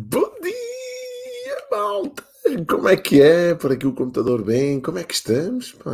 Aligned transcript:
Bom 0.00 0.32
dia, 0.40 1.56
malta! 1.72 2.24
Como 2.68 2.88
é 2.88 2.96
que 2.96 3.20
é? 3.20 3.52
Por 3.56 3.72
aqui 3.72 3.84
o 3.84 3.92
computador 3.92 4.44
bem? 4.44 4.80
Como 4.80 4.96
é 4.96 5.02
que 5.02 5.12
estamos? 5.12 5.72
Pá? 5.72 5.90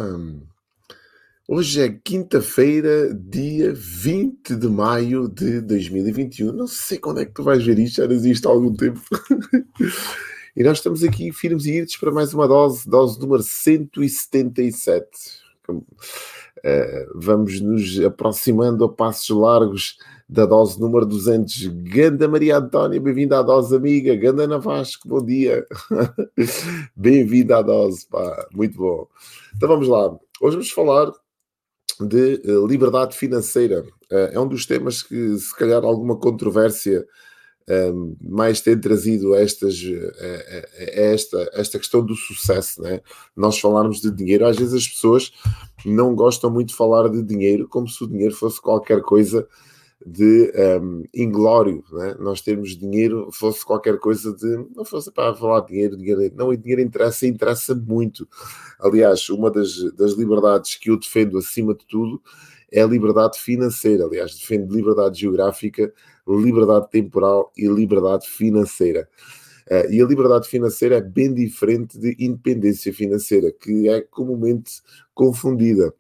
Hoje 1.48 1.80
é 1.80 1.88
quinta-feira, 1.88 3.14
dia 3.14 3.72
20 3.74 4.56
de 4.56 4.68
maio 4.68 5.26
de 5.26 5.62
2021. 5.62 6.52
Não 6.52 6.66
sei 6.66 6.98
quando 6.98 7.20
é 7.20 7.24
que 7.24 7.32
tu 7.32 7.42
vais 7.42 7.64
ver 7.64 7.78
isto, 7.78 7.96
já 7.96 8.04
existe 8.12 8.46
há 8.46 8.50
algum 8.50 8.74
tempo. 8.74 9.00
e 10.54 10.62
nós 10.62 10.76
estamos 10.78 11.02
aqui, 11.02 11.32
firmes 11.32 11.64
e 11.64 11.72
irtes, 11.72 11.96
para 11.96 12.12
mais 12.12 12.34
uma 12.34 12.46
dose, 12.46 12.86
dose 12.86 13.18
número 13.18 13.42
177. 13.42 15.06
Uh, 15.66 15.82
vamos 17.14 17.60
nos 17.60 18.00
aproximando 18.00 18.84
a 18.84 18.92
passos 18.92 19.36
largos 19.36 19.96
da 20.28 20.46
dose 20.46 20.80
número 20.80 21.04
200. 21.04 21.66
Ganda 21.66 22.26
Maria 22.26 22.58
Antónia, 22.58 23.00
bem-vinda 23.00 23.38
à 23.38 23.42
dose, 23.42 23.76
amiga. 23.76 24.16
Ganda 24.16 24.46
Navasco, 24.46 25.08
bom 25.08 25.24
dia. 25.24 25.66
bem-vinda 26.96 27.58
à 27.58 27.62
dose, 27.62 28.06
pá, 28.08 28.48
muito 28.52 28.78
bom. 28.78 29.06
Então 29.54 29.68
vamos 29.68 29.88
lá. 29.88 30.08
Hoje 30.40 30.56
vamos 30.56 30.70
falar 30.70 31.12
de 32.00 32.40
uh, 32.46 32.66
liberdade 32.66 33.16
financeira. 33.16 33.82
Uh, 34.10 34.32
é 34.32 34.40
um 34.40 34.48
dos 34.48 34.66
temas 34.66 35.02
que, 35.02 35.38
se 35.38 35.54
calhar, 35.56 35.84
alguma 35.84 36.16
controvérsia 36.16 37.06
mais 38.20 38.60
tem 38.60 38.78
trazido 38.78 39.34
estas, 39.34 39.74
esta, 40.76 41.50
esta 41.54 41.78
questão 41.78 42.04
do 42.04 42.14
sucesso, 42.14 42.82
né? 42.82 43.00
Nós 43.34 43.58
falarmos 43.58 44.00
de 44.00 44.10
dinheiro, 44.10 44.46
às 44.46 44.56
vezes 44.56 44.74
as 44.74 44.86
pessoas 44.86 45.32
não 45.84 46.14
gostam 46.14 46.50
muito 46.50 46.68
de 46.68 46.74
falar 46.74 47.08
de 47.08 47.22
dinheiro 47.22 47.66
como 47.68 47.88
se 47.88 48.02
o 48.04 48.06
dinheiro 48.06 48.34
fosse 48.34 48.60
qualquer 48.60 49.00
coisa 49.00 49.46
de 50.06 50.52
um, 50.82 51.04
inglório, 51.14 51.82
né? 51.90 52.14
nós 52.18 52.42
termos 52.42 52.76
dinheiro 52.76 53.30
fosse 53.32 53.64
qualquer 53.64 53.98
coisa 53.98 54.34
de 54.34 54.66
não 54.76 54.84
fosse 54.84 55.10
para 55.10 55.34
falar 55.34 55.60
de 55.60 55.68
dinheiro, 55.68 55.96
dinheiro, 55.96 56.34
não, 56.36 56.52
e 56.52 56.56
dinheiro 56.58 56.82
interessa, 56.82 57.26
interessa 57.26 57.74
muito. 57.74 58.28
Aliás, 58.78 59.28
uma 59.30 59.50
das, 59.50 59.92
das 59.94 60.12
liberdades 60.12 60.76
que 60.76 60.90
eu 60.90 60.98
defendo 60.98 61.38
acima 61.38 61.74
de 61.74 61.86
tudo 61.86 62.20
é 62.70 62.82
a 62.82 62.86
liberdade 62.86 63.38
financeira. 63.38 64.04
Aliás, 64.04 64.34
defendo 64.34 64.74
liberdade 64.74 65.20
geográfica, 65.20 65.92
liberdade 66.28 66.90
temporal 66.90 67.50
e 67.56 67.66
liberdade 67.66 68.28
financeira. 68.28 69.08
Uh, 69.66 69.90
e 69.90 70.02
a 70.02 70.04
liberdade 70.04 70.46
financeira 70.46 70.96
é 70.96 71.00
bem 71.00 71.32
diferente 71.32 71.98
de 71.98 72.14
independência 72.18 72.92
financeira, 72.92 73.50
que 73.50 73.88
é 73.88 74.02
comumente 74.02 74.82
confundida. 75.14 75.94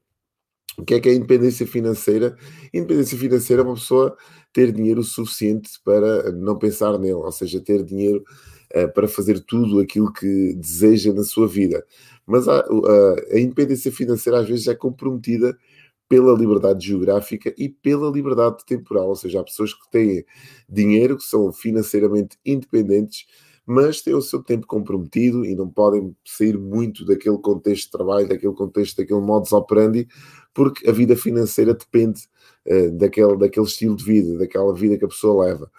O 0.76 0.84
que 0.84 0.94
é 0.94 1.00
que 1.00 1.08
é 1.08 1.14
independência 1.14 1.66
financeira? 1.66 2.36
Independência 2.72 3.18
financeira 3.18 3.62
é 3.62 3.64
uma 3.64 3.74
pessoa 3.74 4.16
ter 4.52 4.72
dinheiro 4.72 5.02
suficiente 5.02 5.70
para 5.84 6.32
não 6.32 6.58
pensar 6.58 6.98
nele, 6.98 7.14
ou 7.14 7.32
seja, 7.32 7.60
ter 7.60 7.84
dinheiro 7.84 8.24
uh, 8.74 8.92
para 8.92 9.06
fazer 9.08 9.40
tudo 9.40 9.80
aquilo 9.80 10.12
que 10.12 10.54
deseja 10.54 11.12
na 11.12 11.24
sua 11.24 11.46
vida. 11.46 11.84
Mas 12.26 12.48
a, 12.48 12.58
a, 12.60 13.34
a 13.34 13.38
independência 13.38 13.92
financeira 13.92 14.40
às 14.40 14.48
vezes 14.48 14.66
é 14.66 14.74
comprometida 14.74 15.56
pela 16.08 16.36
liberdade 16.36 16.86
geográfica 16.86 17.54
e 17.56 17.68
pela 17.68 18.10
liberdade 18.10 18.64
temporal, 18.66 19.08
ou 19.08 19.16
seja, 19.16 19.40
há 19.40 19.44
pessoas 19.44 19.72
que 19.72 19.90
têm 19.90 20.24
dinheiro, 20.68 21.16
que 21.16 21.24
são 21.24 21.52
financeiramente 21.52 22.36
independentes, 22.44 23.26
mas 23.66 24.02
têm 24.02 24.14
o 24.14 24.20
seu 24.20 24.42
tempo 24.42 24.66
comprometido 24.66 25.44
e 25.44 25.54
não 25.54 25.68
podem 25.68 26.14
sair 26.24 26.58
muito 26.58 27.04
daquele 27.04 27.38
contexto 27.38 27.86
de 27.86 27.90
trabalho, 27.92 28.28
daquele 28.28 28.52
contexto, 28.52 28.96
daquele 28.96 29.20
modus 29.20 29.52
operandi, 29.52 30.06
porque 30.52 30.88
a 30.88 30.92
vida 30.92 31.16
financeira 31.16 31.72
depende 31.74 32.22
uh, 32.66 32.90
daquele, 32.92 33.36
daquele 33.36 33.66
estilo 33.66 33.96
de 33.96 34.04
vida, 34.04 34.38
daquela 34.38 34.74
vida 34.74 34.98
que 34.98 35.04
a 35.04 35.08
pessoa 35.08 35.46
leva. 35.46 35.70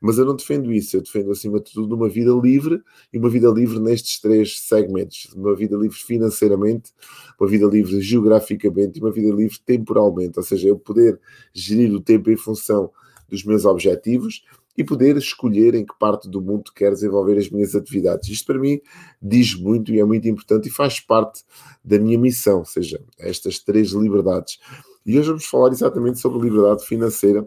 Mas 0.00 0.18
eu 0.18 0.24
não 0.24 0.36
defendo 0.36 0.72
isso, 0.72 0.96
eu 0.96 1.02
defendo 1.02 1.30
acima 1.30 1.60
de 1.60 1.72
tudo 1.72 1.94
uma 1.94 2.08
vida 2.08 2.32
livre 2.32 2.82
e 3.12 3.18
uma 3.18 3.28
vida 3.28 3.48
livre 3.50 3.78
nestes 3.78 4.20
três 4.20 4.60
segmentos: 4.60 5.30
uma 5.34 5.54
vida 5.54 5.76
livre 5.76 5.96
financeiramente, 5.96 6.92
uma 7.38 7.48
vida 7.48 7.66
livre 7.66 8.00
geograficamente 8.00 8.98
e 8.98 9.02
uma 9.02 9.12
vida 9.12 9.34
livre 9.34 9.58
temporalmente, 9.64 10.38
ou 10.38 10.42
seja, 10.42 10.68
eu 10.68 10.78
poder 10.78 11.20
gerir 11.52 11.92
o 11.92 12.00
tempo 12.00 12.30
em 12.30 12.36
função 12.36 12.90
dos 13.28 13.44
meus 13.44 13.64
objetivos 13.64 14.42
e 14.76 14.82
poder 14.82 15.16
escolher 15.16 15.74
em 15.74 15.84
que 15.84 15.96
parte 15.98 16.28
do 16.28 16.42
mundo 16.42 16.72
quero 16.74 16.94
desenvolver 16.94 17.38
as 17.38 17.48
minhas 17.48 17.74
atividades. 17.74 18.28
Isto 18.28 18.46
para 18.46 18.58
mim 18.58 18.80
diz 19.22 19.54
muito 19.54 19.92
e 19.92 20.00
é 20.00 20.04
muito 20.04 20.28
importante 20.28 20.68
e 20.68 20.72
faz 20.72 21.00
parte 21.00 21.44
da 21.84 21.98
minha 21.98 22.18
missão, 22.18 22.58
ou 22.58 22.64
seja, 22.64 23.02
estas 23.18 23.58
três 23.58 23.90
liberdades. 23.90 24.58
E 25.06 25.18
hoje 25.18 25.28
vamos 25.28 25.44
falar 25.44 25.70
exatamente 25.70 26.18
sobre 26.18 26.40
liberdade 26.40 26.84
financeira. 26.84 27.46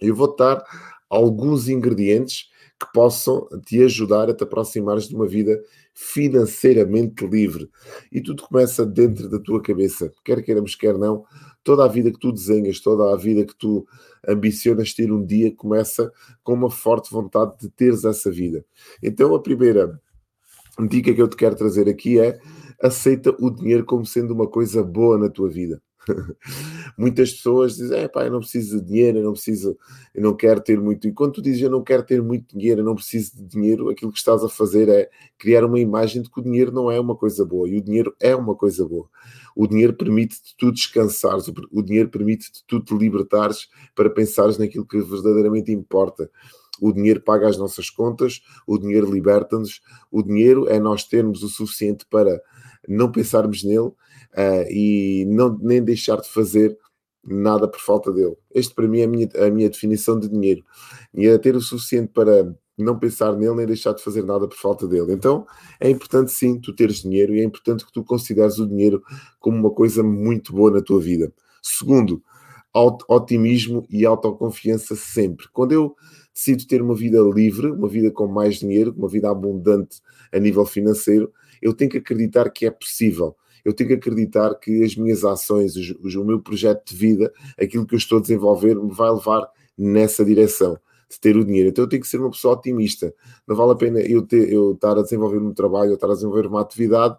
Eu 0.00 0.14
vou 0.14 0.34
dar 0.36 0.62
alguns 1.08 1.68
ingredientes 1.68 2.50
que 2.82 2.92
possam 2.92 3.46
te 3.64 3.82
ajudar 3.82 4.28
a 4.28 4.34
te 4.34 4.42
aproximares 4.42 5.08
de 5.08 5.14
uma 5.14 5.26
vida 5.26 5.62
financeiramente 5.94 7.24
livre. 7.26 7.70
E 8.10 8.20
tudo 8.20 8.42
começa 8.42 8.84
dentro 8.84 9.28
da 9.28 9.38
tua 9.38 9.62
cabeça, 9.62 10.12
quer 10.24 10.42
queiramos, 10.42 10.74
quer 10.74 10.98
não. 10.98 11.24
Toda 11.62 11.84
a 11.84 11.88
vida 11.88 12.10
que 12.10 12.18
tu 12.18 12.32
desenhas, 12.32 12.80
toda 12.80 13.12
a 13.12 13.16
vida 13.16 13.44
que 13.44 13.54
tu 13.54 13.86
ambicionas 14.26 14.92
ter 14.92 15.12
um 15.12 15.24
dia, 15.24 15.54
começa 15.54 16.12
com 16.42 16.54
uma 16.54 16.70
forte 16.70 17.12
vontade 17.12 17.54
de 17.60 17.68
teres 17.68 18.04
essa 18.04 18.30
vida. 18.30 18.64
Então, 19.00 19.34
a 19.34 19.40
primeira 19.40 20.00
dica 20.88 21.14
que 21.14 21.22
eu 21.22 21.28
te 21.28 21.36
quero 21.36 21.54
trazer 21.54 21.88
aqui 21.88 22.18
é 22.18 22.40
aceita 22.82 23.34
o 23.38 23.48
dinheiro 23.48 23.84
como 23.84 24.04
sendo 24.04 24.34
uma 24.34 24.48
coisa 24.48 24.82
boa 24.82 25.16
na 25.16 25.28
tua 25.28 25.48
vida. 25.48 25.80
Muitas 26.96 27.32
pessoas 27.32 27.76
dizem, 27.76 28.00
é 28.00 28.08
pá, 28.08 28.24
eu 28.24 28.32
não 28.32 28.40
preciso 28.40 28.80
de 28.80 28.86
dinheiro, 28.86 29.18
eu 29.18 29.24
não 29.24 29.32
preciso, 29.32 29.76
eu 30.14 30.22
não 30.22 30.34
quero 30.34 30.60
ter 30.60 30.80
muito. 30.80 31.06
E 31.06 31.12
quando 31.12 31.34
tu 31.34 31.42
dizes 31.42 31.62
eu 31.62 31.70
não 31.70 31.82
quero 31.82 32.02
ter 32.02 32.22
muito 32.22 32.56
dinheiro, 32.56 32.80
eu 32.80 32.84
não 32.84 32.94
preciso 32.94 33.36
de 33.36 33.44
dinheiro, 33.44 33.88
aquilo 33.88 34.12
que 34.12 34.18
estás 34.18 34.42
a 34.42 34.48
fazer 34.48 34.88
é 34.88 35.08
criar 35.38 35.64
uma 35.64 35.78
imagem 35.78 36.22
de 36.22 36.30
que 36.30 36.40
o 36.40 36.42
dinheiro 36.42 36.72
não 36.72 36.90
é 36.90 36.98
uma 36.98 37.16
coisa 37.16 37.44
boa. 37.44 37.68
E 37.68 37.76
o 37.78 37.82
dinheiro 37.82 38.14
é 38.20 38.34
uma 38.34 38.54
coisa 38.54 38.86
boa. 38.86 39.08
O 39.54 39.66
dinheiro 39.66 39.94
permite-te 39.94 40.54
tu 40.56 40.72
descansares, 40.72 41.46
o 41.70 41.82
dinheiro 41.82 42.08
permite-te 42.08 42.64
tu 42.66 42.80
te 42.80 42.96
libertares 42.96 43.68
para 43.94 44.08
pensares 44.08 44.58
naquilo 44.58 44.86
que 44.86 45.00
verdadeiramente 45.00 45.70
importa. 45.70 46.30
O 46.82 46.92
dinheiro 46.92 47.20
paga 47.20 47.48
as 47.48 47.56
nossas 47.56 47.88
contas, 47.88 48.42
o 48.66 48.76
dinheiro 48.76 49.08
liberta-nos, 49.08 49.80
o 50.10 50.20
dinheiro 50.20 50.68
é 50.68 50.80
nós 50.80 51.04
termos 51.04 51.44
o 51.44 51.48
suficiente 51.48 52.04
para 52.10 52.42
não 52.88 53.12
pensarmos 53.12 53.62
nele 53.62 53.86
uh, 53.86 54.66
e 54.68 55.24
não, 55.28 55.56
nem 55.62 55.80
deixar 55.80 56.20
de 56.20 56.28
fazer 56.28 56.76
nada 57.24 57.68
por 57.68 57.78
falta 57.78 58.12
dele. 58.12 58.36
Este 58.52 58.74
para 58.74 58.88
mim 58.88 58.98
é 58.98 59.04
a 59.04 59.06
minha, 59.06 59.28
a 59.36 59.48
minha 59.48 59.70
definição 59.70 60.18
de 60.18 60.28
dinheiro. 60.28 60.64
E 61.14 61.28
é 61.28 61.38
ter 61.38 61.54
o 61.54 61.60
suficiente 61.60 62.10
para 62.12 62.52
não 62.76 62.98
pensar 62.98 63.32
nele 63.36 63.54
nem 63.54 63.66
deixar 63.66 63.92
de 63.92 64.02
fazer 64.02 64.24
nada 64.24 64.48
por 64.48 64.56
falta 64.56 64.88
dele. 64.88 65.12
Então 65.12 65.46
é 65.78 65.88
importante 65.88 66.32
sim 66.32 66.58
tu 66.58 66.74
teres 66.74 67.02
dinheiro 67.02 67.32
e 67.32 67.40
é 67.40 67.44
importante 67.44 67.86
que 67.86 67.92
tu 67.92 68.02
consideres 68.02 68.58
o 68.58 68.66
dinheiro 68.66 69.00
como 69.38 69.56
uma 69.56 69.70
coisa 69.70 70.02
muito 70.02 70.52
boa 70.52 70.72
na 70.72 70.82
tua 70.82 71.00
vida. 71.00 71.32
Segundo, 71.62 72.20
otimismo 73.08 73.86
e 73.90 74.04
autoconfiança 74.04 74.96
sempre. 74.96 75.46
Quando 75.52 75.72
eu 75.72 75.94
decido 76.34 76.66
ter 76.66 76.80
uma 76.82 76.94
vida 76.94 77.20
livre, 77.20 77.70
uma 77.70 77.88
vida 77.88 78.10
com 78.10 78.26
mais 78.26 78.56
dinheiro, 78.56 78.94
uma 78.96 79.08
vida 79.08 79.30
abundante 79.30 80.00
a 80.32 80.38
nível 80.38 80.64
financeiro, 80.64 81.32
eu 81.60 81.74
tenho 81.74 81.90
que 81.90 81.98
acreditar 81.98 82.50
que 82.50 82.66
é 82.66 82.70
possível 82.70 83.36
eu 83.64 83.72
tenho 83.72 83.88
que 83.88 83.94
acreditar 83.94 84.54
que 84.56 84.82
as 84.82 84.96
minhas 84.96 85.24
ações, 85.24 85.74
o, 85.76 86.24
meu 86.24 86.40
projeto 86.40 86.90
de 86.90 86.96
vida, 86.96 87.32
aquilo 87.60 87.86
que 87.86 87.94
eu 87.94 87.98
estou 87.98 88.18
a 88.18 88.20
desenvolver, 88.20 88.74
me 88.74 88.92
vai 88.92 89.10
levar 89.10 89.48
nessa 89.78 90.24
direção 90.24 90.78
de 91.08 91.20
ter 91.20 91.36
o 91.36 91.44
dinheiro. 91.44 91.68
Então 91.68 91.84
eu 91.84 91.88
tenho 91.88 92.02
que 92.02 92.08
ser 92.08 92.18
uma 92.18 92.30
pessoa 92.30 92.54
otimista. 92.54 93.14
Não 93.46 93.54
vale 93.54 93.72
a 93.72 93.76
pena 93.76 94.00
eu, 94.00 94.22
ter, 94.22 94.52
eu 94.52 94.72
estar 94.72 94.98
a 94.98 95.02
desenvolver 95.02 95.38
um 95.38 95.54
trabalho, 95.54 95.90
ou 95.90 95.94
estar 95.94 96.08
a 96.08 96.14
desenvolver 96.14 96.46
uma 96.46 96.60
atividade 96.60 97.16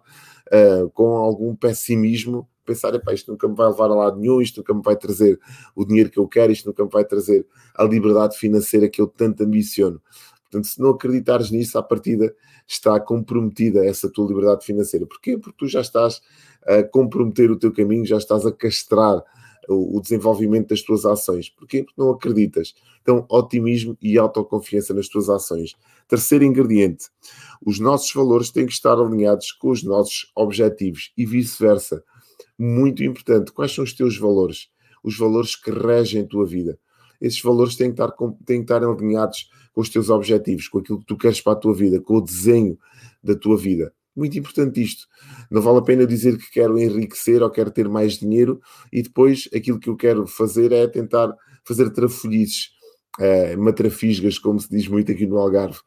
uh, 0.48 0.90
com 0.90 1.16
algum 1.16 1.54
pessimismo, 1.54 2.48
pensar, 2.64 2.92
isto 3.12 3.30
nunca 3.30 3.48
me 3.48 3.54
vai 3.54 3.68
levar 3.68 3.90
a 3.90 3.94
lado 3.94 4.18
nenhum, 4.18 4.40
isto 4.40 4.58
nunca 4.58 4.74
me 4.74 4.82
vai 4.82 4.96
trazer 4.96 5.38
o 5.74 5.84
dinheiro 5.84 6.10
que 6.10 6.18
eu 6.18 6.26
quero, 6.28 6.52
isto 6.52 6.66
nunca 6.66 6.84
me 6.84 6.90
vai 6.90 7.04
trazer 7.04 7.46
a 7.74 7.84
liberdade 7.84 8.36
financeira 8.36 8.88
que 8.88 9.00
eu 9.00 9.06
tanto 9.06 9.42
ambiciono. 9.42 10.00
Portanto, 10.42 10.66
se 10.66 10.80
não 10.80 10.90
acreditares 10.90 11.50
nisso, 11.50 11.76
à 11.76 11.82
partida 11.82 12.34
está 12.66 12.98
comprometida 13.00 13.84
essa 13.84 14.08
tua 14.08 14.26
liberdade 14.26 14.64
financeira. 14.64 15.06
Porquê? 15.06 15.36
Porque 15.36 15.58
tu 15.58 15.66
já 15.66 15.80
estás 15.80 16.22
a 16.66 16.82
comprometer 16.82 17.50
o 17.50 17.58
teu 17.58 17.72
caminho, 17.72 18.06
já 18.06 18.16
estás 18.16 18.46
a 18.46 18.52
castrar 18.52 19.22
o, 19.68 20.00
desenvolvimento 20.00 20.68
das 20.68 20.82
tuas 20.82 21.04
ações. 21.04 21.48
Porquê? 21.48 21.82
Porque 21.82 22.00
não 22.00 22.10
acreditas. 22.10 22.74
Então, 23.02 23.26
otimismo 23.28 23.96
e 24.00 24.18
autoconfiança 24.18 24.94
nas 24.94 25.08
tuas 25.08 25.28
ações. 25.28 25.74
Terceiro 26.08 26.44
ingrediente: 26.44 27.06
os 27.64 27.78
nossos 27.78 28.12
valores 28.12 28.50
têm 28.50 28.66
que 28.66 28.72
estar 28.72 28.98
alinhados 28.98 29.52
com 29.52 29.70
os 29.70 29.82
nossos 29.82 30.30
objetivos 30.34 31.12
e 31.16 31.26
vice-versa. 31.26 32.02
Muito 32.58 33.02
importante. 33.02 33.52
Quais 33.52 33.74
são 33.74 33.84
os 33.84 33.92
teus 33.92 34.16
valores? 34.18 34.68
Os 35.02 35.18
valores 35.18 35.56
que 35.56 35.70
regem 35.70 36.22
a 36.22 36.26
tua 36.26 36.46
vida. 36.46 36.78
Esses 37.20 37.40
valores 37.40 37.76
têm 37.76 37.92
que 37.92 38.00
estar, 38.00 38.14
têm 38.44 38.58
que 38.58 38.64
estar 38.64 38.84
alinhados 38.84 39.50
com 39.72 39.80
os 39.80 39.88
teus 39.88 40.10
objetivos, 40.10 40.68
com 40.68 40.78
aquilo 40.78 41.00
que 41.00 41.06
tu 41.06 41.16
queres 41.16 41.40
para 41.40 41.54
a 41.54 41.56
tua 41.56 41.74
vida, 41.74 42.00
com 42.00 42.14
o 42.14 42.20
desenho 42.20 42.78
da 43.22 43.34
tua 43.34 43.56
vida. 43.56 43.92
Muito 44.14 44.38
importante 44.38 44.80
isto. 44.80 45.06
Não 45.50 45.60
vale 45.60 45.78
a 45.78 45.82
pena 45.82 46.06
dizer 46.06 46.38
que 46.38 46.50
quero 46.50 46.78
enriquecer 46.78 47.42
ou 47.42 47.50
quero 47.50 47.70
ter 47.70 47.88
mais 47.88 48.18
dinheiro 48.18 48.60
e 48.92 49.02
depois 49.02 49.48
aquilo 49.54 49.80
que 49.80 49.88
eu 49.88 49.96
quero 49.96 50.26
fazer 50.26 50.70
é 50.70 50.86
tentar 50.86 51.34
fazer 51.64 51.90
trafolhices, 51.90 52.70
é, 53.18 53.56
matrafisgas, 53.56 54.38
como 54.38 54.60
se 54.60 54.68
diz 54.70 54.86
muito 54.86 55.10
aqui 55.10 55.26
no 55.26 55.38
Algarve. 55.38 55.80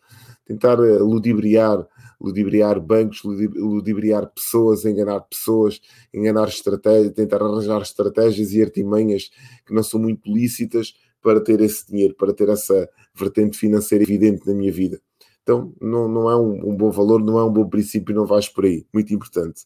Tentar 0.47 0.79
eh, 0.79 0.97
ludibriar, 0.99 1.85
ludibriar 2.19 2.79
bancos, 2.79 3.21
ludibriar 3.23 4.31
pessoas, 4.33 4.85
enganar 4.85 5.19
pessoas, 5.21 5.81
enganar 6.13 6.47
estratégias, 6.47 7.13
tentar 7.13 7.43
arranjar 7.43 7.81
estratégias 7.81 8.53
e 8.53 8.61
artimanhas 8.61 9.29
que 9.65 9.73
não 9.73 9.83
são 9.83 9.99
muito 9.99 10.33
lícitas 10.33 10.93
para 11.21 11.41
ter 11.41 11.59
esse 11.59 11.85
dinheiro, 11.85 12.15
para 12.15 12.33
ter 12.33 12.47
essa 12.47 12.89
vertente 13.13 13.57
financeira 13.57 14.03
evidente 14.03 14.47
na 14.47 14.53
minha 14.53 14.71
vida. 14.71 15.01
Então, 15.43 15.73
não, 15.81 16.07
não 16.07 16.29
é 16.29 16.35
um, 16.35 16.71
um 16.71 16.75
bom 16.75 16.91
valor, 16.91 17.21
não 17.21 17.37
é 17.37 17.43
um 17.43 17.51
bom 17.51 17.67
princípio, 17.67 18.15
não 18.15 18.25
vais 18.25 18.47
por 18.47 18.65
aí. 18.65 18.85
Muito 18.93 19.13
importante. 19.13 19.61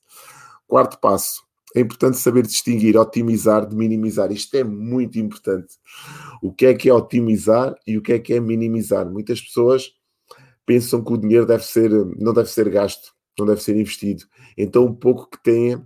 Quarto 0.68 1.00
passo, 1.00 1.44
é 1.75 1.80
importante 1.80 2.18
saber 2.18 2.45
distinguir 2.45 2.98
otimizar 2.98 3.68
de 3.68 3.75
minimizar. 3.75 4.31
Isto 4.31 4.56
é 4.57 4.63
muito 4.63 5.18
importante. 5.19 5.75
O 6.42 6.51
que 6.51 6.66
é 6.66 6.74
que 6.74 6.89
é 6.89 6.94
otimizar 6.94 7.75
e 7.86 7.98
o 7.98 8.01
que 8.01 8.13
é 8.13 8.19
que 8.19 8.33
é 8.33 8.39
minimizar? 8.39 9.10
Muitas 9.10 9.42
pessoas 9.42 9.92
pensam 10.66 11.04
que 11.04 11.13
o 11.13 11.18
dinheiro 11.18 11.46
deve 11.46 11.63
ser, 11.63 11.90
não 12.18 12.34
deve 12.34 12.50
ser 12.50 12.69
gasto, 12.69 13.13
não 13.38 13.46
deve 13.46 13.62
ser 13.62 13.75
investido. 13.75 14.24
Então, 14.58 14.86
o 14.86 14.96
pouco 14.96 15.30
que 15.30 15.42
têm 15.42 15.81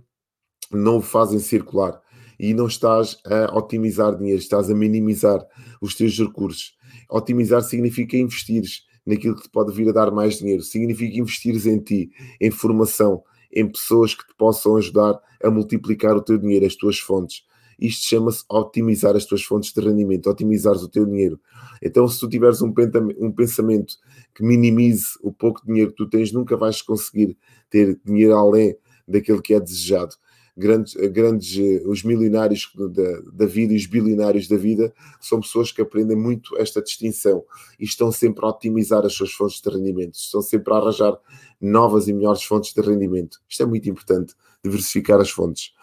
não 0.70 0.98
o 0.98 1.02
fazem 1.02 1.38
circular. 1.38 2.00
E 2.38 2.52
não 2.52 2.66
estás 2.66 3.16
a 3.24 3.56
otimizar 3.56 4.16
dinheiro, 4.16 4.38
estás 4.38 4.70
a 4.70 4.74
minimizar 4.74 5.44
os 5.80 5.94
teus 5.94 6.18
recursos. 6.18 6.74
Otimizar 7.10 7.62
significa 7.62 8.16
investir 8.16 8.62
naquilo 9.06 9.36
que 9.36 9.44
te 9.44 9.48
pode 9.48 9.72
vir 9.72 9.88
a 9.88 9.92
dar 9.92 10.10
mais 10.10 10.38
dinheiro, 10.38 10.62
significa 10.62 11.18
investir 11.18 11.54
em 11.66 11.78
ti, 11.78 12.10
em 12.40 12.50
formação, 12.50 13.22
em 13.52 13.66
pessoas 13.66 14.14
que 14.14 14.26
te 14.26 14.34
possam 14.36 14.76
ajudar 14.76 15.18
a 15.42 15.50
multiplicar 15.50 16.16
o 16.16 16.22
teu 16.22 16.36
dinheiro, 16.36 16.66
as 16.66 16.74
tuas 16.74 16.98
fontes. 16.98 17.44
Isto 17.78 18.08
chama-se 18.08 18.44
otimizar 18.48 19.14
as 19.16 19.24
tuas 19.24 19.42
fontes 19.42 19.72
de 19.72 19.80
rendimento, 19.80 20.30
otimizares 20.30 20.82
o 20.82 20.88
teu 20.88 21.04
dinheiro. 21.04 21.38
Então, 21.82 22.08
se 22.08 22.18
tu 22.18 22.28
tiveres 22.28 22.62
um, 22.62 22.72
um 23.18 23.30
pensamento 23.30 23.96
que 24.34 24.42
minimize 24.42 25.06
o 25.22 25.32
pouco 25.32 25.64
dinheiro 25.64 25.90
que 25.90 25.96
tu 25.96 26.08
tens, 26.08 26.32
nunca 26.32 26.56
vais 26.56 26.80
conseguir 26.80 27.36
ter 27.68 28.00
dinheiro 28.04 28.34
além 28.34 28.76
daquilo 29.06 29.42
que 29.42 29.54
é 29.54 29.60
desejado. 29.60 30.16
Grandes, 30.58 30.94
grandes 30.94 31.58
eh, 31.58 31.82
os 31.86 32.02
milionários 32.02 32.72
da, 32.74 33.20
da 33.30 33.46
vida 33.46 33.74
e 33.74 33.76
os 33.76 33.84
bilionários 33.84 34.48
da 34.48 34.56
vida 34.56 34.90
são 35.20 35.38
pessoas 35.38 35.70
que 35.70 35.82
aprendem 35.82 36.16
muito 36.16 36.56
esta 36.56 36.80
distinção 36.80 37.44
e 37.78 37.84
estão 37.84 38.10
sempre 38.10 38.42
a 38.42 38.48
otimizar 38.48 39.04
as 39.04 39.12
suas 39.12 39.32
fontes 39.32 39.60
de 39.60 39.68
rendimento, 39.68 40.14
estão 40.14 40.40
sempre 40.40 40.72
a 40.72 40.78
arranjar 40.78 41.14
novas 41.60 42.08
e 42.08 42.12
melhores 42.14 42.42
fontes 42.42 42.72
de 42.72 42.80
rendimento. 42.80 43.38
Isto 43.46 43.64
é 43.64 43.66
muito 43.66 43.90
importante, 43.90 44.34
diversificar 44.64 45.20
as 45.20 45.28
fontes. 45.28 45.74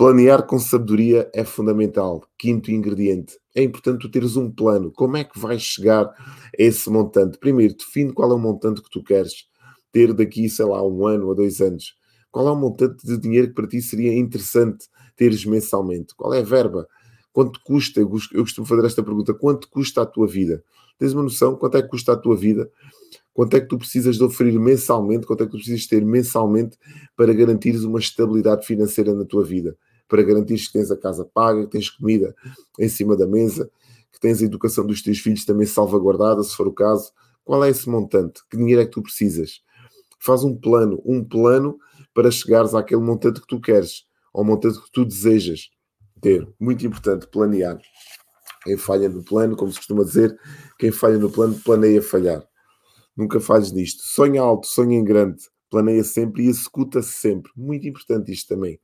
Planear 0.00 0.46
com 0.46 0.58
sabedoria 0.58 1.30
é 1.34 1.44
fundamental. 1.44 2.24
Quinto 2.38 2.70
ingrediente. 2.70 3.38
É 3.54 3.62
importante 3.62 4.00
tu 4.00 4.10
teres 4.10 4.34
um 4.34 4.50
plano. 4.50 4.90
Como 4.90 5.14
é 5.14 5.24
que 5.24 5.38
vais 5.38 5.60
chegar 5.60 6.06
a 6.06 6.14
esse 6.56 6.88
montante? 6.88 7.36
Primeiro, 7.36 7.74
define 7.76 8.10
qual 8.10 8.30
é 8.30 8.34
o 8.34 8.38
montante 8.38 8.80
que 8.80 8.88
tu 8.88 9.04
queres 9.04 9.44
ter 9.92 10.14
daqui, 10.14 10.48
sei 10.48 10.64
lá, 10.64 10.82
um 10.82 11.06
ano 11.06 11.26
ou 11.26 11.34
dois 11.34 11.60
anos. 11.60 11.94
Qual 12.32 12.48
é 12.48 12.50
o 12.50 12.56
montante 12.56 13.06
de 13.06 13.18
dinheiro 13.18 13.48
que 13.48 13.52
para 13.52 13.66
ti 13.66 13.82
seria 13.82 14.14
interessante 14.14 14.86
teres 15.14 15.44
mensalmente? 15.44 16.14
Qual 16.16 16.32
é 16.32 16.38
a 16.38 16.44
verba? 16.44 16.88
Quanto 17.30 17.60
custa? 17.62 18.00
Eu 18.00 18.08
costumo 18.08 18.66
fazer 18.66 18.86
esta 18.86 19.02
pergunta: 19.02 19.34
quanto 19.34 19.68
custa 19.68 20.00
a 20.00 20.06
tua 20.06 20.26
vida? 20.26 20.64
Tens 20.98 21.12
uma 21.12 21.24
noção? 21.24 21.56
Quanto 21.56 21.76
é 21.76 21.82
que 21.82 21.88
custa 21.88 22.14
a 22.14 22.16
tua 22.16 22.38
vida? 22.38 22.70
Quanto 23.34 23.54
é 23.54 23.60
que 23.60 23.68
tu 23.68 23.76
precisas 23.76 24.16
de 24.16 24.24
oferir 24.24 24.58
mensalmente? 24.58 25.26
Quanto 25.26 25.42
é 25.42 25.44
que 25.44 25.52
tu 25.52 25.58
precisas 25.58 25.86
ter 25.86 26.02
mensalmente 26.02 26.78
para 27.14 27.34
garantires 27.34 27.84
uma 27.84 27.98
estabilidade 27.98 28.64
financeira 28.64 29.12
na 29.12 29.26
tua 29.26 29.44
vida? 29.44 29.76
Para 30.10 30.24
garantir 30.24 30.56
que 30.56 30.72
tens 30.72 30.90
a 30.90 30.96
casa 30.96 31.24
paga, 31.24 31.64
que 31.64 31.70
tens 31.70 31.88
comida 31.88 32.34
em 32.78 32.88
cima 32.88 33.16
da 33.16 33.26
mesa, 33.28 33.70
que 34.12 34.18
tens 34.18 34.42
a 34.42 34.44
educação 34.44 34.84
dos 34.84 35.00
teus 35.00 35.20
filhos 35.20 35.44
também 35.44 35.66
salvaguardada, 35.66 36.42
se 36.42 36.54
for 36.54 36.66
o 36.66 36.72
caso. 36.72 37.12
Qual 37.44 37.64
é 37.64 37.70
esse 37.70 37.88
montante? 37.88 38.42
Que 38.50 38.56
dinheiro 38.56 38.82
é 38.82 38.84
que 38.84 38.90
tu 38.90 39.02
precisas? 39.02 39.62
Faz 40.18 40.42
um 40.42 40.54
plano, 40.54 41.00
um 41.06 41.24
plano 41.24 41.78
para 42.12 42.30
chegares 42.30 42.74
àquele 42.74 43.00
montante 43.00 43.40
que 43.40 43.46
tu 43.46 43.60
queres, 43.60 44.04
ao 44.34 44.44
montante 44.44 44.82
que 44.82 44.90
tu 44.92 45.04
desejas 45.04 45.70
ter. 46.20 46.46
Muito 46.58 46.84
importante, 46.84 47.28
planear. 47.28 47.78
Quem 48.64 48.76
falha 48.76 49.08
no 49.08 49.22
plano, 49.22 49.56
como 49.56 49.70
se 49.70 49.78
costuma 49.78 50.02
dizer, 50.02 50.36
quem 50.76 50.90
falha 50.90 51.18
no 51.18 51.30
plano 51.30 51.58
planeia 51.60 52.02
falhar. 52.02 52.44
Nunca 53.16 53.40
falhes 53.40 53.70
nisto. 53.70 54.02
Sonha 54.02 54.42
alto, 54.42 54.66
sonha 54.66 54.98
em 54.98 55.04
grande, 55.04 55.44
planeia 55.70 56.02
sempre 56.02 56.44
e 56.44 56.48
executa-se 56.48 57.12
sempre. 57.12 57.50
Muito 57.56 57.86
importante 57.86 58.32
isto 58.32 58.48
também 58.48 58.78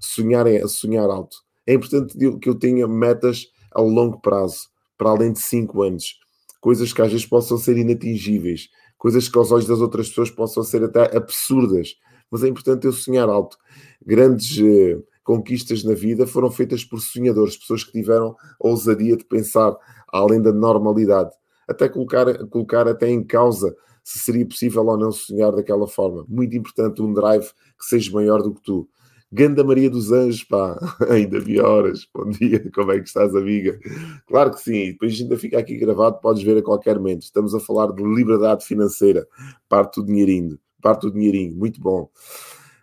sonhar, 0.00 0.46
é, 0.46 0.66
sonhar 0.66 1.08
alto. 1.10 1.36
É 1.66 1.74
importante 1.74 2.16
que 2.38 2.48
eu 2.48 2.54
tenha 2.54 2.86
metas 2.86 3.46
a 3.72 3.80
longo 3.80 4.20
prazo, 4.20 4.68
para 4.96 5.10
além 5.10 5.32
de 5.32 5.40
5 5.40 5.82
anos. 5.82 6.18
Coisas 6.60 6.92
que 6.92 7.02
às 7.02 7.10
vezes 7.12 7.26
possam 7.26 7.56
ser 7.56 7.76
inatingíveis, 7.76 8.68
coisas 8.96 9.28
que 9.28 9.38
aos 9.38 9.52
olhos 9.52 9.66
das 9.66 9.80
outras 9.80 10.08
pessoas 10.08 10.30
possam 10.30 10.62
ser 10.62 10.82
até 10.82 11.16
absurdas, 11.16 11.94
mas 12.30 12.42
é 12.42 12.48
importante 12.48 12.86
eu 12.86 12.92
sonhar 12.92 13.28
alto. 13.28 13.56
Grandes 14.04 14.58
eh, 14.60 14.98
conquistas 15.22 15.84
na 15.84 15.94
vida 15.94 16.26
foram 16.26 16.50
feitas 16.50 16.84
por 16.84 17.00
sonhadores, 17.00 17.56
pessoas 17.56 17.84
que 17.84 17.92
tiveram 17.92 18.34
a 18.62 18.66
ousadia 18.66 19.16
de 19.16 19.24
pensar 19.24 19.76
além 20.08 20.40
da 20.40 20.52
normalidade, 20.52 21.30
até 21.68 21.88
colocar, 21.88 22.46
colocar 22.48 22.88
até 22.88 23.08
em 23.10 23.22
causa 23.22 23.76
se 24.02 24.18
seria 24.18 24.46
possível 24.46 24.86
ou 24.86 24.96
não 24.96 25.12
sonhar 25.12 25.52
daquela 25.52 25.86
forma. 25.86 26.24
Muito 26.26 26.56
importante 26.56 27.02
um 27.02 27.12
drive 27.12 27.46
que 27.78 27.84
seja 27.84 28.10
maior 28.10 28.42
do 28.42 28.54
que 28.54 28.62
tu. 28.62 28.88
Ganda 29.30 29.62
Maria 29.62 29.90
dos 29.90 30.10
Anjos, 30.10 30.42
pá, 30.42 30.78
ainda 31.10 31.38
vi 31.38 31.60
horas. 31.60 32.08
Bom 32.14 32.30
dia, 32.30 32.70
como 32.72 32.92
é 32.92 32.98
que 32.98 33.06
estás, 33.06 33.34
amiga? 33.36 33.78
Claro 34.26 34.52
que 34.52 34.60
sim, 34.60 34.92
depois 34.92 35.20
ainda 35.20 35.36
fica 35.36 35.58
aqui 35.58 35.76
gravado, 35.76 36.18
podes 36.20 36.42
ver 36.42 36.56
a 36.56 36.62
qualquer 36.62 36.96
momento. 36.96 37.22
Estamos 37.22 37.54
a 37.54 37.60
falar 37.60 37.92
de 37.92 38.02
liberdade 38.02 38.64
financeira, 38.64 39.26
parte 39.68 40.00
do 40.00 40.06
dinheirinho, 40.06 40.58
parte 40.80 41.02
do 41.02 41.12
dinheirinho, 41.12 41.54
muito 41.54 41.78
bom. 41.78 42.08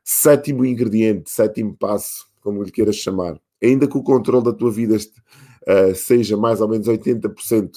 Sétimo 0.03 0.63
ingrediente, 0.63 1.31
sétimo 1.31 1.75
passo, 1.75 2.27
como 2.41 2.61
lhe 2.61 2.71
queiras 2.71 2.97
chamar. 2.97 3.41
Ainda 3.63 3.87
que 3.87 3.97
o 3.97 4.03
controle 4.03 4.45
da 4.45 4.53
tua 4.53 4.69
vida 4.69 4.95
uh, 4.95 5.95
seja 5.95 6.37
mais 6.37 6.61
ou 6.61 6.67
menos 6.67 6.87
80% 6.87 7.71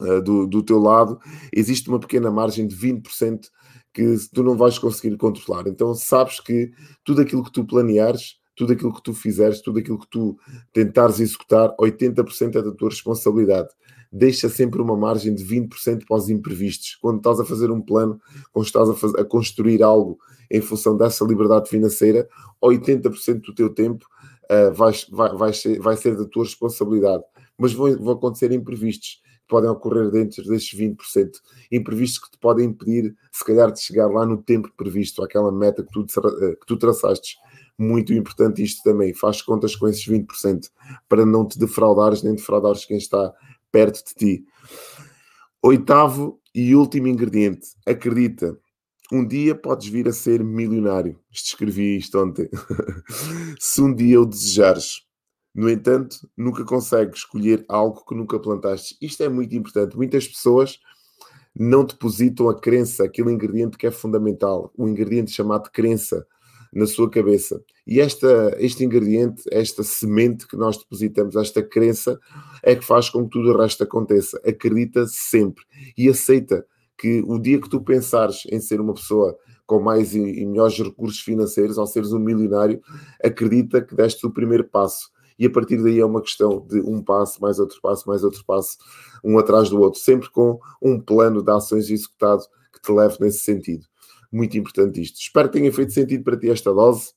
uh, 0.00 0.22
do, 0.22 0.46
do 0.46 0.62
teu 0.62 0.78
lado, 0.78 1.18
existe 1.52 1.88
uma 1.88 1.98
pequena 1.98 2.30
margem 2.30 2.68
de 2.68 2.76
20% 2.76 3.48
que 3.94 4.16
tu 4.34 4.42
não 4.42 4.56
vais 4.56 4.76
conseguir 4.76 5.16
controlar. 5.16 5.68
Então 5.68 5.94
sabes 5.94 6.40
que 6.40 6.72
tudo 7.04 7.22
aquilo 7.22 7.44
que 7.44 7.52
tu 7.52 7.64
planeares, 7.64 8.36
tudo 8.56 8.72
aquilo 8.72 8.92
que 8.92 9.02
tu 9.02 9.14
fizeres, 9.14 9.62
tudo 9.62 9.78
aquilo 9.78 9.98
que 9.98 10.08
tu 10.10 10.36
tentares 10.72 11.20
executar, 11.20 11.74
80% 11.80 12.56
é 12.56 12.62
da 12.62 12.72
tua 12.72 12.90
responsabilidade. 12.90 13.68
Deixa 14.12 14.48
sempre 14.48 14.82
uma 14.82 14.96
margem 14.96 15.32
de 15.34 15.44
20% 15.44 16.06
para 16.06 16.16
os 16.16 16.28
imprevistos. 16.28 16.96
Quando 17.00 17.18
estás 17.18 17.38
a 17.38 17.44
fazer 17.44 17.70
um 17.70 17.80
plano, 17.80 18.20
quando 18.52 18.66
estás 18.66 18.88
a, 18.88 18.94
fazer, 18.94 19.20
a 19.20 19.24
construir 19.24 19.82
algo 19.82 20.18
em 20.50 20.60
função 20.60 20.96
dessa 20.96 21.24
liberdade 21.24 21.68
financeira, 21.68 22.28
80% 22.62 23.40
do 23.40 23.54
teu 23.54 23.70
tempo 23.70 24.04
uh, 24.50 24.72
vai, 24.74 24.92
vai, 25.10 25.36
vai, 25.36 25.52
ser, 25.52 25.80
vai 25.80 25.96
ser 25.96 26.16
da 26.16 26.24
tua 26.24 26.44
responsabilidade. 26.44 27.22
Mas 27.56 27.72
vão, 27.72 27.96
vão 27.96 28.14
acontecer 28.14 28.50
imprevistos 28.52 29.22
podem 29.48 29.70
ocorrer 29.70 30.10
dentro 30.10 30.44
destes 30.44 30.78
20%, 30.78 31.30
imprevistos 31.70 32.18
que 32.18 32.30
te 32.30 32.38
podem 32.38 32.66
impedir, 32.66 33.14
se 33.32 33.44
calhar, 33.44 33.72
de 33.72 33.80
chegar 33.80 34.06
lá 34.08 34.24
no 34.24 34.42
tempo 34.42 34.70
previsto, 34.76 35.22
àquela 35.22 35.52
meta 35.52 35.82
que 35.82 35.90
tu, 35.90 36.06
eh, 36.42 36.56
que 36.56 36.66
tu 36.66 36.76
traçaste. 36.76 37.36
Muito 37.78 38.12
importante 38.12 38.62
isto 38.62 38.82
também, 38.82 39.12
faz 39.12 39.42
contas 39.42 39.74
com 39.74 39.88
esses 39.88 40.06
20% 40.06 40.70
para 41.08 41.26
não 41.26 41.46
te 41.46 41.58
defraudares 41.58 42.22
nem 42.22 42.34
defraudares 42.34 42.84
quem 42.84 42.96
está 42.96 43.32
perto 43.72 44.04
de 44.06 44.14
ti. 44.14 44.44
Oitavo 45.60 46.40
e 46.54 46.74
último 46.74 47.08
ingrediente, 47.08 47.68
acredita. 47.86 48.56
Um 49.12 49.26
dia 49.26 49.54
podes 49.54 49.88
vir 49.88 50.08
a 50.08 50.12
ser 50.12 50.42
milionário. 50.42 51.20
Escrevi 51.30 51.96
isto 51.96 52.18
ontem. 52.18 52.48
se 53.58 53.82
um 53.82 53.94
dia 53.94 54.20
o 54.20 54.24
desejares. 54.24 55.02
No 55.54 55.70
entanto, 55.70 56.28
nunca 56.36 56.64
consegues 56.64 57.20
escolher 57.20 57.64
algo 57.68 58.04
que 58.04 58.14
nunca 58.14 58.38
plantaste. 58.38 58.96
Isto 59.00 59.22
é 59.22 59.28
muito 59.28 59.54
importante. 59.54 59.96
Muitas 59.96 60.26
pessoas 60.26 60.80
não 61.54 61.84
depositam 61.84 62.48
a 62.48 62.58
crença, 62.58 63.04
aquele 63.04 63.30
ingrediente 63.30 63.78
que 63.78 63.86
é 63.86 63.90
fundamental, 63.90 64.72
o 64.76 64.88
ingrediente 64.88 65.30
chamado 65.30 65.70
crença, 65.70 66.26
na 66.74 66.86
sua 66.86 67.08
cabeça. 67.08 67.62
E 67.86 68.00
esta, 68.00 68.56
este 68.58 68.84
ingrediente, 68.84 69.42
esta 69.50 69.84
semente 69.84 70.46
que 70.48 70.56
nós 70.56 70.76
depositamos, 70.76 71.36
esta 71.36 71.62
crença, 71.62 72.18
é 72.62 72.74
que 72.74 72.84
faz 72.84 73.08
com 73.08 73.22
que 73.24 73.30
tudo 73.30 73.52
o 73.52 73.56
resto 73.56 73.84
aconteça. 73.84 74.40
Acredita 74.44 75.06
sempre 75.06 75.64
e 75.96 76.08
aceita 76.08 76.66
que 76.98 77.22
o 77.26 77.38
dia 77.38 77.60
que 77.60 77.68
tu 77.68 77.80
pensares 77.80 78.42
em 78.50 78.60
ser 78.60 78.80
uma 78.80 78.94
pessoa 78.94 79.38
com 79.66 79.80
mais 79.80 80.14
e 80.14 80.44
melhores 80.44 80.76
recursos 80.78 81.20
financeiros, 81.20 81.78
ao 81.78 81.86
seres 81.86 82.12
um 82.12 82.18
milionário, 82.18 82.82
acredita 83.22 83.80
que 83.80 83.94
deste 83.94 84.26
o 84.26 84.30
primeiro 84.30 84.64
passo 84.64 85.13
e 85.38 85.46
a 85.46 85.50
partir 85.50 85.82
daí 85.82 85.98
é 85.98 86.04
uma 86.04 86.22
questão 86.22 86.64
de 86.66 86.80
um 86.80 87.02
passo, 87.02 87.40
mais 87.40 87.58
outro 87.58 87.80
passo, 87.80 88.08
mais 88.08 88.22
outro 88.22 88.44
passo, 88.44 88.76
um 89.22 89.38
atrás 89.38 89.68
do 89.68 89.80
outro, 89.80 90.00
sempre 90.00 90.30
com 90.30 90.58
um 90.80 91.00
plano 91.00 91.42
de 91.42 91.50
ações 91.50 91.90
executado 91.90 92.44
que 92.72 92.80
te 92.80 92.92
leve 92.92 93.16
nesse 93.20 93.38
sentido. 93.38 93.86
Muito 94.30 94.56
importante 94.58 95.00
isto. 95.00 95.18
Espero 95.20 95.48
que 95.48 95.58
tenha 95.58 95.72
feito 95.72 95.92
sentido 95.92 96.24
para 96.24 96.36
ti 96.36 96.50
esta 96.50 96.72
dose. 96.72 97.12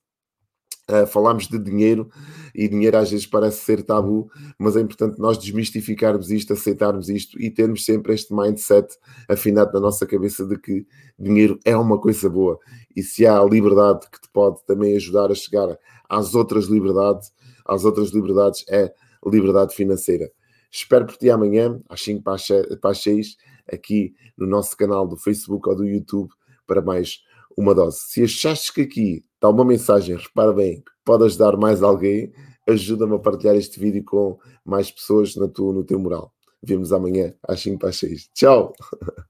Uh, 0.89 1.05
falámos 1.05 1.49
de 1.49 1.59
dinheiro 1.59 2.09
e 2.55 2.65
dinheiro 2.65 2.95
às 2.97 3.11
vezes 3.11 3.25
parece 3.25 3.65
ser 3.65 3.83
tabu, 3.83 4.31
mas 4.57 4.77
é 4.77 4.79
importante 4.79 5.19
nós 5.19 5.37
desmistificarmos 5.37 6.31
isto, 6.31 6.53
aceitarmos 6.53 7.09
isto 7.09 7.37
e 7.41 7.51
termos 7.51 7.83
sempre 7.83 8.13
este 8.13 8.33
mindset 8.33 8.97
afinado 9.27 9.73
na 9.73 9.81
nossa 9.81 10.05
cabeça 10.05 10.45
de 10.45 10.57
que 10.57 10.87
dinheiro 11.19 11.59
é 11.65 11.75
uma 11.75 11.99
coisa 11.99 12.29
boa 12.29 12.57
e 12.95 13.03
se 13.03 13.27
há 13.27 13.43
liberdade 13.43 14.09
que 14.09 14.21
te 14.21 14.29
pode 14.31 14.65
também 14.65 14.95
ajudar 14.95 15.29
a 15.29 15.35
chegar 15.35 15.77
às 16.09 16.33
outras 16.33 16.65
liberdades, 16.65 17.31
às 17.67 17.85
outras 17.85 18.11
liberdades 18.11 18.65
é 18.69 18.93
liberdade 19.25 19.75
financeira. 19.75 20.31
Espero 20.71 21.05
por 21.05 21.17
ti 21.17 21.29
amanhã, 21.29 21.79
às 21.89 22.01
5 22.01 22.23
para 22.23 22.35
as 22.35 22.97
6, 23.01 23.37
aqui 23.71 24.13
no 24.37 24.45
nosso 24.45 24.75
canal 24.75 25.07
do 25.07 25.17
Facebook 25.17 25.67
ou 25.69 25.75
do 25.75 25.85
YouTube, 25.85 26.29
para 26.65 26.81
mais 26.81 27.21
uma 27.57 27.73
dose. 27.73 27.99
Se 28.01 28.23
achaste 28.23 28.73
que 28.73 28.81
aqui 28.81 29.23
está 29.33 29.49
uma 29.49 29.65
mensagem, 29.65 30.15
repara 30.15 30.53
bem, 30.53 30.81
que 30.81 30.91
pode 31.03 31.23
ajudar 31.25 31.57
mais 31.57 31.81
alguém, 31.81 32.31
ajuda-me 32.67 33.15
a 33.15 33.19
partilhar 33.19 33.55
este 33.55 33.79
vídeo 33.79 34.03
com 34.03 34.37
mais 34.63 34.91
pessoas 34.91 35.35
na 35.35 35.47
tua, 35.47 35.73
no 35.73 35.83
teu 35.83 35.97
moral. 35.99 36.33
Vemos 36.61 36.91
amanhã 36.91 37.33
às 37.47 37.61
5 37.61 37.79
para 37.79 37.89
as 37.89 37.97
6. 37.97 38.29
Tchau! 38.33 38.73